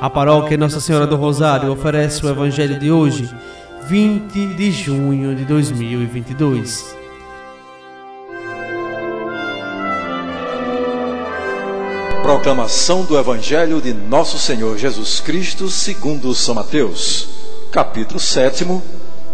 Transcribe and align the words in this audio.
A 0.00 0.08
paróquia 0.08 0.56
Nossa 0.56 0.78
Senhora 0.78 1.08
do 1.08 1.16
Rosário 1.16 1.72
oferece 1.72 2.24
o 2.24 2.28
Evangelho 2.28 2.78
de 2.78 2.88
hoje, 2.88 3.28
20 3.88 4.54
de 4.54 4.70
junho 4.70 5.34
de 5.34 5.44
2022. 5.44 6.96
Proclamação 12.22 13.04
do 13.04 13.18
Evangelho 13.18 13.80
de 13.80 13.92
Nosso 13.92 14.38
Senhor 14.38 14.78
Jesus 14.78 15.18
Cristo, 15.18 15.68
segundo 15.68 16.32
São 16.32 16.54
Mateus, 16.54 17.28
capítulo 17.72 18.20
7, 18.20 18.64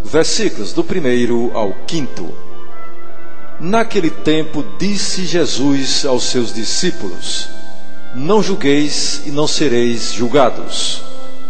versículos 0.03 0.73
do 0.73 0.81
1 0.81 1.55
ao 1.55 1.75
5. 1.87 2.33
Naquele 3.59 4.09
tempo 4.09 4.65
disse 4.79 5.25
Jesus 5.25 6.07
aos 6.07 6.23
seus 6.23 6.51
discípulos: 6.51 7.49
não 8.15 8.41
julgueis 8.41 9.23
e 9.25 9.29
não 9.29 9.45
sereis 9.45 10.13
julgados, 10.13 11.01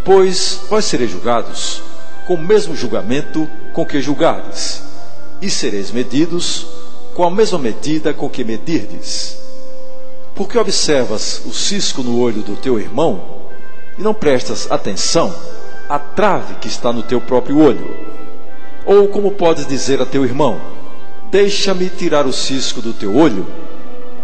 pois 0.04 0.62
vós 0.68 0.86
sereis 0.86 1.12
julgados 1.12 1.84
com 2.26 2.34
o 2.34 2.42
mesmo 2.42 2.76
julgamento 2.76 3.48
com 3.72 3.86
que 3.86 4.02
julgardes, 4.02 4.82
e 5.40 5.48
sereis 5.48 5.92
medidos 5.92 6.66
com 7.14 7.24
a 7.24 7.30
mesma 7.30 7.60
medida 7.60 8.16
com 8.16 8.28
que 8.28 8.44
medirdes. 8.44 9.38
Porque 10.34 10.58
observas 10.58 11.44
o 11.46 11.54
cisco 11.54 12.02
no 12.02 12.20
olho 12.20 12.42
do 12.42 12.56
teu 12.56 12.80
irmão 12.80 13.24
e 13.98 14.02
não 14.02 14.14
prestas 14.14 14.70
atenção 14.72 15.34
à 15.88 16.00
trave 16.00 16.56
que 16.56 16.68
está 16.68 16.92
no 16.92 17.04
teu 17.04 17.22
próprio 17.22 17.60
olho? 17.60 17.96
Ou 18.88 19.08
como 19.10 19.32
podes 19.32 19.68
dizer 19.68 20.02
a 20.02 20.06
teu 20.06 20.26
irmão: 20.26 20.60
Deixa-me 21.30 21.90
tirar 21.90 22.26
o 22.26 22.34
cisco 22.34 22.82
do 22.82 22.92
teu 22.92 23.16
olho? 23.16 23.46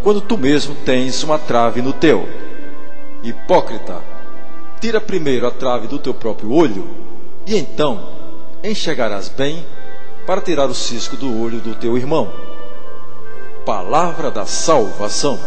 quando 0.03 0.21
tu 0.21 0.37
mesmo 0.37 0.76
tens 0.84 1.23
uma 1.23 1.37
trave 1.37 1.81
no 1.81 1.93
teu. 1.93 2.27
Hipócrita, 3.23 4.02
tira 4.80 4.99
primeiro 4.99 5.45
a 5.45 5.51
trave 5.51 5.87
do 5.87 5.99
teu 5.99 6.12
próprio 6.12 6.51
olho, 6.51 6.87
e 7.45 7.55
então 7.55 8.09
enxergarás 8.63 9.29
bem 9.29 9.63
para 10.26 10.41
tirar 10.41 10.65
o 10.65 10.73
cisco 10.73 11.15
do 11.15 11.40
olho 11.40 11.60
do 11.60 11.76
teu 11.76 11.95
irmão. 11.98 12.32
Palavra 13.63 14.32
da 14.32 14.48
salvação. 14.48 15.37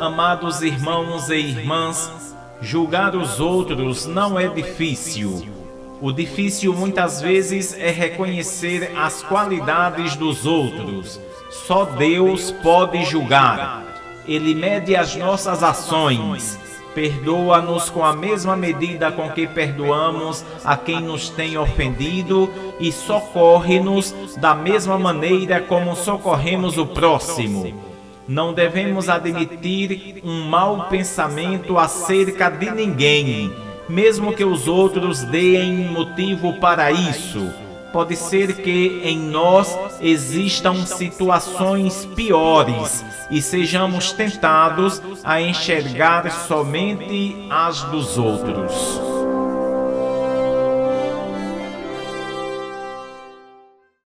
Amados 0.00 0.62
irmãos 0.62 1.28
e 1.28 1.36
irmãs, 1.36 2.34
julgar 2.60 3.14
os 3.14 3.38
outros 3.38 4.04
não 4.04 4.38
é 4.38 4.48
difícil 4.48 5.61
o 6.02 6.10
difícil 6.10 6.74
muitas 6.74 7.22
vezes 7.22 7.78
é 7.78 7.88
reconhecer 7.88 8.90
as 8.96 9.22
qualidades 9.22 10.16
dos 10.16 10.44
outros. 10.44 11.20
Só 11.48 11.84
Deus 11.84 12.50
pode 12.50 13.04
julgar. 13.04 13.84
Ele 14.26 14.52
mede 14.52 14.96
as 14.96 15.14
nossas 15.14 15.62
ações. 15.62 16.58
Perdoa-nos 16.92 17.88
com 17.88 18.04
a 18.04 18.12
mesma 18.12 18.56
medida 18.56 19.12
com 19.12 19.30
que 19.30 19.46
perdoamos 19.46 20.44
a 20.64 20.76
quem 20.76 21.00
nos 21.00 21.30
tem 21.30 21.56
ofendido 21.56 22.50
e 22.80 22.90
socorre-nos 22.90 24.12
da 24.38 24.56
mesma 24.56 24.98
maneira 24.98 25.60
como 25.60 25.94
socorremos 25.94 26.78
o 26.78 26.86
próximo. 26.86 27.80
Não 28.26 28.52
devemos 28.52 29.08
admitir 29.08 30.20
um 30.24 30.48
mau 30.48 30.88
pensamento 30.88 31.78
acerca 31.78 32.50
de 32.50 32.72
ninguém 32.72 33.52
mesmo 33.92 34.32
que 34.32 34.42
os 34.42 34.66
outros 34.66 35.22
deem 35.22 35.90
motivo 35.90 36.54
para 36.54 36.90
isso. 36.90 37.52
Pode 37.92 38.16
ser 38.16 38.54
que 38.56 39.02
em 39.04 39.18
nós 39.18 39.78
existam 40.00 40.86
situações 40.86 42.06
piores 42.16 43.04
e 43.30 43.42
sejamos 43.42 44.10
tentados 44.12 45.02
a 45.22 45.42
enxergar 45.42 46.30
somente 46.46 47.36
as 47.50 47.82
dos 47.84 48.16
outros. 48.16 49.21